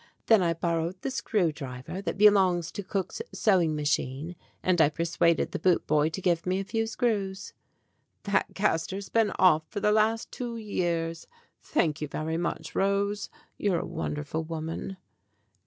[0.25, 5.51] Then I borrowed the screw driver that belongs to cook's sewing machine, and I persuaded
[5.51, 7.53] the boot boy to give me a few screws."
[8.23, 11.27] "That castor's been off for the last two years.
[11.61, 13.29] Thank you very much, Rose.
[13.59, 14.97] You're a wonderful woman."